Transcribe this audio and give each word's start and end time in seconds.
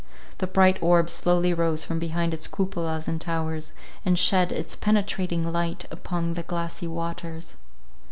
The 0.39 0.47
bright 0.47 0.79
orb 0.81 1.11
slowly 1.11 1.53
rose 1.53 1.85
from 1.85 1.99
behind 1.99 2.33
its 2.33 2.47
cupolas 2.47 3.07
and 3.07 3.21
towers, 3.21 3.71
and 4.03 4.17
shed 4.17 4.51
its 4.51 4.75
penetrating 4.75 5.51
light 5.53 5.85
upon 5.91 6.33
the 6.33 6.41
glassy 6.41 6.87
waters. 6.87 7.53